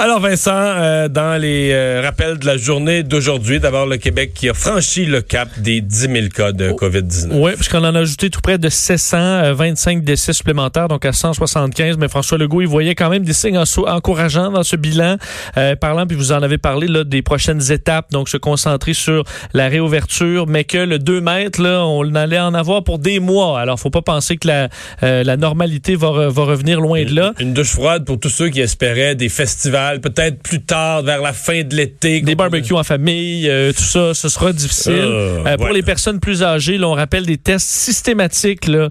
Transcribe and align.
Alors 0.00 0.20
Vincent, 0.20 0.52
euh, 0.54 1.08
dans 1.08 1.40
les 1.40 1.72
euh, 1.72 2.00
rappels 2.04 2.38
de 2.38 2.46
la 2.46 2.56
journée 2.56 3.02
d'aujourd'hui, 3.02 3.58
d'abord 3.58 3.84
le 3.84 3.96
Québec 3.96 4.30
qui 4.32 4.48
a 4.48 4.54
franchi 4.54 5.04
le 5.04 5.22
cap 5.22 5.48
des 5.58 5.80
10 5.80 5.98
000 5.98 6.12
cas 6.32 6.52
de 6.52 6.70
COVID-19. 6.70 7.30
Oui, 7.32 7.50
puisqu'on 7.56 7.82
en 7.82 7.92
a 7.96 7.98
ajouté 7.98 8.30
tout 8.30 8.40
près 8.40 8.58
de 8.58 8.68
725 8.68 10.04
décès 10.04 10.32
supplémentaires, 10.32 10.86
donc 10.86 11.04
à 11.04 11.12
175. 11.12 11.98
Mais 11.98 12.06
François 12.06 12.38
Legault, 12.38 12.60
il 12.60 12.68
voyait 12.68 12.94
quand 12.94 13.10
même 13.10 13.24
des 13.24 13.32
signes 13.32 13.58
encourageants 13.58 14.52
dans 14.52 14.62
ce 14.62 14.76
bilan, 14.76 15.16
euh, 15.56 15.74
parlant, 15.74 16.06
puis 16.06 16.16
vous 16.16 16.30
en 16.30 16.44
avez 16.44 16.58
parlé, 16.58 16.86
là, 16.86 17.02
des 17.02 17.22
prochaines 17.22 17.72
étapes, 17.72 18.12
donc 18.12 18.28
se 18.28 18.36
concentrer 18.36 18.94
sur 18.94 19.24
la 19.52 19.66
réouverture, 19.66 20.46
mais 20.46 20.62
que 20.62 20.78
le 20.78 21.00
2 21.00 21.20
mètres, 21.20 21.60
là, 21.60 21.84
on 21.84 22.14
allait 22.14 22.38
en 22.38 22.54
avoir 22.54 22.84
pour 22.84 23.00
des 23.00 23.18
mois. 23.18 23.58
Alors, 23.58 23.80
faut 23.80 23.90
pas 23.90 24.02
penser 24.02 24.36
que 24.36 24.46
la, 24.46 24.68
la 25.02 25.36
normalité 25.36 25.96
va, 25.96 26.28
va 26.28 26.44
revenir 26.44 26.80
loin 26.80 27.02
de 27.04 27.16
là. 27.16 27.32
Une 27.40 27.52
douche 27.52 27.72
froide 27.72 28.04
pour 28.04 28.20
tous 28.20 28.28
ceux 28.28 28.50
qui 28.50 28.60
espéraient 28.60 29.16
des 29.16 29.28
festivals 29.28 29.87
peut-être 29.96 30.42
plus 30.42 30.60
tard, 30.60 31.02
vers 31.02 31.22
la 31.22 31.32
fin 31.32 31.62
de 31.62 31.74
l'été. 31.74 32.20
Des 32.20 32.34
barbecues 32.34 32.74
en 32.74 32.84
famille, 32.84 33.48
euh, 33.48 33.72
tout 33.72 33.82
ça, 33.82 34.14
ce 34.14 34.28
sera 34.28 34.52
difficile. 34.52 34.92
Euh, 34.94 35.44
euh, 35.46 35.56
pour 35.56 35.68
les 35.68 35.82
personnes 35.82 36.20
plus 36.20 36.42
âgées, 36.42 36.78
là, 36.78 36.88
on 36.88 36.94
rappelle 36.94 37.24
des 37.24 37.38
tests 37.38 37.68
systématiques 37.68 38.66
là, 38.66 38.88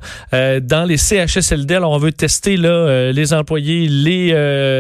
dans 0.62 0.86
les 0.86 0.98
CHSLD. 0.98 1.76
Alors, 1.76 1.92
on 1.92 1.98
veut 1.98 2.12
tester 2.12 2.58
là, 2.58 3.12
les 3.12 3.34
employés, 3.34 3.88
les, 3.88 4.28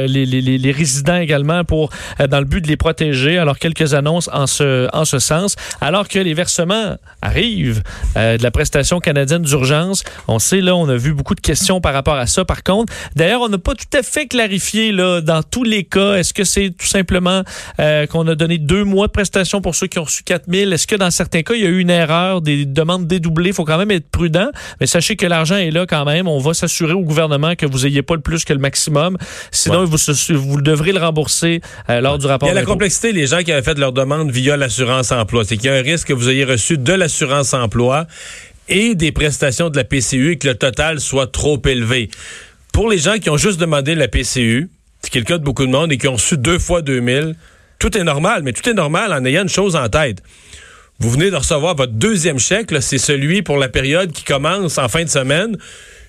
les, 0.08 0.26
les, 0.26 0.42
les, 0.42 0.72
résidents 0.72 1.18
également, 1.18 1.64
pour 1.64 1.90
dans 2.20 2.40
le 2.40 2.46
but 2.46 2.62
de 2.62 2.68
les 2.68 2.78
protéger. 2.78 3.38
Alors, 3.38 3.60
quelques 3.60 3.94
annonces 3.94 4.30
en 4.34 4.48
ce, 4.48 4.88
en 4.94 5.06
ce 5.06 5.20
sens. 5.20 5.56
Alors 5.82 6.08
que 6.08 6.20
les 6.20 6.34
versements 6.34 6.96
arrivent 7.22 7.84
de 8.16 8.42
la 8.42 8.52
prestation 8.52 9.00
canadienne 9.00 9.42
d'urgence, 9.42 10.04
on 10.28 10.40
sait, 10.40 10.62
là, 10.62 10.76
on 10.76 10.88
a 10.90 10.96
vu 10.96 11.14
beaucoup 11.14 11.36
de 11.36 11.42
questions 11.42 11.82
par 11.82 11.94
rapport 11.94 12.16
à 12.16 12.28
ça. 12.28 12.46
Par 12.46 12.64
contre, 12.64 12.94
d'ailleurs, 13.16 13.42
on 13.42 13.50
n'a 13.50 13.58
pas 13.58 13.76
tout 13.76 13.98
à 13.98 14.04
fait 14.04 14.28
clarifié 14.28 14.92
là, 14.92 15.22
dans 15.22 15.44
tous 15.44 15.64
les 15.64 15.84
cas 15.84 16.07
est-ce 16.14 16.34
que 16.34 16.44
c'est 16.44 16.72
tout 16.78 16.86
simplement 16.86 17.44
euh, 17.80 18.06
qu'on 18.08 18.28
a 18.28 18.36
donné 18.36 18.58
deux 18.58 18.84
mois 18.84 19.08
de 19.08 19.12
prestations 19.12 19.62
pour 19.62 19.76
ceux 19.76 19.88
qui 19.88 20.00
ont 20.00 20.04
reçu 20.04 20.24
4 20.24 20.46
000? 20.48 20.72
Est-ce 20.72 20.88
que 20.88 20.96
dans 20.96 21.12
certains 21.12 21.42
cas, 21.42 21.54
il 21.54 21.62
y 21.62 21.66
a 21.66 21.70
eu 21.70 21.80
une 21.80 21.90
erreur, 21.90 22.42
des 22.42 22.66
demandes 22.66 23.08
dédoublées? 23.08 23.50
Il 23.50 23.54
faut 23.54 23.66
quand 23.66 23.78
même 23.78 23.92
être 23.92 24.10
prudent. 24.10 24.50
Mais 24.80 24.88
sachez 24.88 25.16
que 25.16 25.26
l'argent 25.26 25.58
est 25.58 25.72
là 25.72 25.86
quand 25.86 26.06
même. 26.06 26.28
On 26.28 26.40
va 26.40 26.54
s'assurer 26.54 26.94
au 26.94 27.02
gouvernement 27.02 27.56
que 27.56 27.66
vous 27.66 27.80
n'ayez 27.80 28.02
pas 28.02 28.16
le 28.16 28.22
plus 28.22 28.46
que 28.46 28.54
le 28.54 28.60
maximum. 28.60 29.18
Sinon, 29.52 29.86
vous, 29.86 29.98
vous 30.36 30.62
devrez 30.62 30.92
le 30.92 31.00
rembourser 31.00 31.62
euh, 31.90 32.02
lors 32.02 32.18
du 32.18 32.26
rapport. 32.28 32.48
Il 32.50 32.54
y 32.54 32.58
a 32.58 32.60
la 32.60 32.66
complexité, 32.66 33.12
les 33.12 33.28
gens 33.28 33.40
qui 33.40 33.52
avaient 33.52 33.64
fait 33.64 33.78
leur 33.78 33.92
demande 33.92 34.32
via 34.32 34.58
l'assurance 34.58 35.12
emploi. 35.12 35.44
C'est 35.46 35.58
qu'il 35.58 35.70
y 35.70 35.74
a 35.74 35.76
un 35.76 35.82
risque 35.82 36.08
que 36.08 36.14
vous 36.14 36.30
ayez 36.30 36.44
reçu 36.44 36.78
de 36.78 36.94
l'assurance 36.94 37.54
emploi 37.54 38.08
et 38.70 38.96
des 38.96 39.12
prestations 39.12 39.70
de 39.70 39.78
la 39.78 39.84
PCU 39.84 40.32
et 40.32 40.38
que 40.38 40.48
le 40.48 40.56
total 40.56 41.00
soit 41.00 41.28
trop 41.28 41.62
élevé. 41.66 42.10
Pour 42.74 42.90
les 42.90 42.98
gens 42.98 43.18
qui 43.18 43.30
ont 43.30 43.38
juste 43.38 43.60
demandé 43.60 43.96
la 43.96 44.08
PCU, 44.08 44.70
c'est 45.08 45.14
quelqu'un 45.14 45.38
de 45.38 45.44
beaucoup 45.46 45.66
de 45.66 45.72
monde 45.72 45.94
et 45.94 45.98
qui 45.98 46.10
ont 46.10 46.16
reçu 46.16 46.38
deux 46.38 46.60
fois 46.60 46.82
2000. 46.82 47.36
Tout 47.80 47.98
est 47.98 48.04
normal, 48.04 48.42
mais 48.44 48.52
tout 48.52 48.68
est 48.70 48.74
normal 48.74 49.14
en 49.14 49.24
ayant 49.24 49.44
une 49.44 49.48
chose 49.48 49.78
en 49.78 49.88
tête. 49.88 50.22
Vous 51.00 51.10
venez 51.10 51.32
de 51.32 51.36
recevoir 51.38 51.76
votre 51.76 51.94
deuxième 51.94 52.40
chèque, 52.40 52.74
c'est 52.82 52.98
celui 52.98 53.42
pour 53.42 53.56
la 53.56 53.70
période 53.70 54.12
qui 54.12 54.26
commence 54.26 54.78
en 54.78 54.90
fin 54.90 55.06
de 55.06 55.10
semaine 55.10 55.56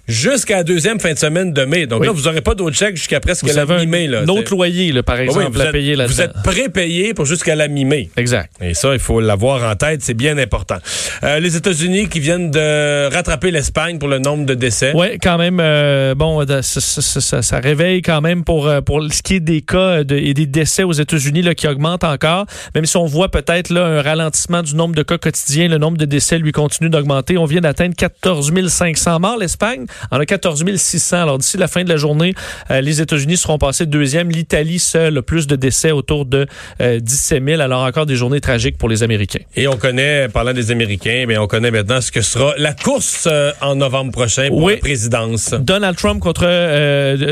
jusqu'à 0.09 0.57
la 0.57 0.65
deuxième 0.65 0.99
fin 0.99 1.13
de 1.13 1.19
semaine 1.19 1.53
de 1.53 1.65
mai. 1.65 1.87
Donc 1.87 2.05
là, 2.05 2.11
vous 2.11 2.23
n'aurez 2.23 2.41
pas 2.41 2.55
d'autres 2.55 2.77
chèques 2.77 2.97
jusqu'à 2.97 3.21
presque 3.21 3.47
la 3.47 3.65
mi-mai. 3.67 4.09
Un 4.17 4.29
autre 4.29 4.55
loyer, 4.55 4.93
là, 4.93 5.03
par 5.03 5.21
exemple, 5.21 5.53
vous 5.53 5.61
à 5.61 5.67
payer 5.67 5.95
là 5.95 6.07
Vous 6.07 6.21
êtes 6.21 6.33
prépayé 6.43 7.15
pour 7.15 7.27
jusqu'à 7.27 7.55
la 7.55 7.69
mi-mai. 7.69 8.11
Exact. 8.17 8.51
Et 8.61 8.75
ça, 8.75 8.93
il 8.95 8.99
faut 8.99 9.21
l'avoir 9.21 9.71
en 9.71 9.77
tête, 9.77 10.01
c'est 10.03 10.15
bien 10.15 10.39
important. 10.39 10.77
Euh, 11.23 11.39
les 11.41 11.57
États-Unis 11.57 12.09
qui 12.09 12.21
viennent 12.21 12.51
de 12.51 13.13
rattraper 13.13 13.51
l'Espagne 13.51 13.99
pour 13.99 14.09
le 14.09 14.19
nombre 14.19 14.47
de 14.47 14.55
décès. 14.55 14.93
Oui, 14.95 15.19
quand 15.23 15.37
même, 15.37 15.59
euh, 15.61 16.15
bon, 16.15 16.45
ça, 16.47 16.63
ça, 16.63 17.43
ça, 17.43 17.59
réveille 17.59 18.03
quand 18.03 18.21
même 18.21 18.45
pour, 18.45 18.67
euh, 18.67 18.81
pour 18.81 19.03
ce 19.13 19.23
qui 19.23 19.35
est 19.35 19.41
des 19.41 19.61
cas 19.61 20.05
de, 20.05 20.17
et 20.17 20.33
des 20.33 20.47
décès 20.47 20.85
aux 20.85 20.93
États-Unis 20.93 21.43
là, 21.43 21.55
qui 21.55 21.69
augmentent 21.69 22.05
encore. 22.05 22.47
Même 22.75 22.87
si 22.87 22.97
on 22.97 23.07
voit 23.07 23.29
peut-être 23.29 23.71
là 23.71 23.85
un 23.85 24.03
ralentissement 24.03 24.63
du 24.63 24.75
nombre 24.75 24.95
de 24.95 25.03
cas 25.03 25.19
quotidiens, 25.19 25.69
le 25.69 25.79
nombre 25.79 25.99
de 25.99 26.05
décès 26.05 26.39
lui 26.39 26.53
continue 26.53 26.89
d'augmenter. 26.89 27.37
On 27.37 27.45
vient 27.45 27.61
d'atteindre 27.61 27.95
14 27.97 28.53
500 28.69 29.21
morts. 29.21 29.37
L'Espagne 29.39 29.87
en 30.11 30.19
a 30.19 30.27
14 30.27 30.65
600. 30.77 31.23
Alors 31.23 31.39
d'ici 31.39 31.57
la 31.57 31.69
fin 31.69 31.85
de 31.85 31.89
la 31.89 31.97
journée, 31.97 32.35
euh, 32.71 32.81
les 32.81 33.01
États-Unis 33.01 33.37
seront 33.37 33.59
passés 33.59 33.87
deuxième. 33.87 34.31
L'Italie 34.31 34.79
seule 34.79 35.23
plus 35.23 35.47
de 35.47 35.57
décès 35.57 35.91
autour 35.91 36.25
de 36.27 36.47
17 36.81 37.43
euh, 37.43 37.47
000. 37.47 37.61
Alors 37.61 37.83
encore 37.83 38.07
des 38.07 38.17
journées 38.17 38.41
tragiques 38.41 38.79
pour 38.79 38.89
les 38.89 39.03
Américains. 39.03 39.41
Et 39.57 39.69
on 39.69 39.77
connaît, 39.77 40.29
parlant 40.29 40.53
des 40.53 40.71
Américains, 40.71 41.25
mais 41.27 41.39
on 41.39 41.47
connaît 41.47 41.71
maintenant 41.71 42.01
ce 42.01 42.13
que 42.13 42.23
sera 42.23 42.55
la 42.59 42.73
course 42.73 43.29
euh, 43.31 43.53
en 43.61 43.77
novembre 43.77 44.13
prochain 44.13 44.49
pour 44.49 44.71
la 44.71 44.77
présidence. 44.77 45.55
Donald 45.55 45.97
Trump 45.97 46.21
contre 46.21 46.45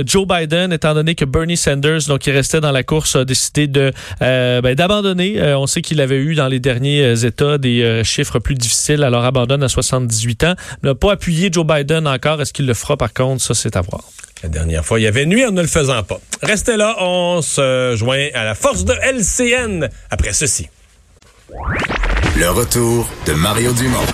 Joe 0.06 0.27
Biden, 0.27 0.72
étant 0.72 0.94
donné 0.94 1.15
que 1.15 1.25
Bernie 1.25 1.56
Sanders, 1.56 2.00
donc 2.09 2.21
qui 2.21 2.31
restait 2.31 2.60
dans 2.60 2.72
la 2.72 2.83
course, 2.83 3.16
a 3.16 3.25
décidé 3.25 3.66
de 3.66 3.93
ben, 4.21 4.75
d'abandonner. 4.75 5.41
on 5.54 5.66
sait 5.66 5.83
qu'il 5.83 6.00
avait 6.00 6.19
eu 6.19 6.34
dans 6.34 6.48
les 6.48 6.60
derniers 6.60 7.25
États 7.25 7.59
des 7.59 8.03
chiffres 8.04 8.38
plus 8.38 8.54
difficiles. 8.54 9.03
Alors 9.03 9.25
abandonne 9.25 9.62
à 9.62 9.69
78 9.69 10.44
ans. 10.44 10.54
N'a 10.83 10.94
pas 10.94 11.12
appuyé 11.12 11.50
Joe 11.53 11.66
Biden 11.66 12.06
encore. 12.06 12.41
Est-ce 12.41 12.53
qu'il 12.56 12.67
le 12.67 12.75
fera 12.75 12.97
par 12.97 13.12
contre, 13.12 13.43
ça, 13.43 13.55
c'est 13.55 13.77
à 13.77 13.83
voir. 13.83 14.03
La 14.43 14.49
dernière 14.49 14.84
fois, 14.84 14.99
il 14.99 15.03
y 15.03 15.06
avait 15.06 15.27
nuit 15.27 15.44
en 15.44 15.50
ne 15.53 15.61
le 15.61 15.69
faisant 15.69 16.03
pas. 16.03 16.21
Restez 16.43 16.77
là, 16.77 16.97
on 17.00 17.43
se 17.43 17.94
joint 17.97 18.28
à 18.34 18.44
la 18.44 18.55
force 18.55 18.84
de 18.84 18.93
LCN 18.93 19.89
après 20.11 20.33
ceci. 20.33 20.69
Le 22.37 22.50
retour 22.50 23.09
de 23.27 23.33
Mario 23.33 23.72
Dumont. 23.72 24.06